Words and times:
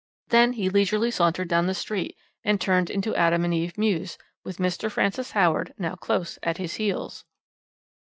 Then 0.29 0.53
he 0.53 0.67
leisurely 0.67 1.11
sauntered 1.11 1.47
down 1.47 1.67
the 1.67 1.75
street, 1.75 2.17
and 2.43 2.59
turned 2.59 2.89
into 2.89 3.15
Adam 3.15 3.45
and 3.45 3.53
Eve 3.53 3.77
Mews, 3.77 4.17
with 4.43 4.57
Mr. 4.57 4.89
Francis 4.91 5.33
Howard 5.33 5.75
now 5.77 5.93
close 5.93 6.39
at 6.41 6.57
his 6.57 6.73
heels. 6.77 7.23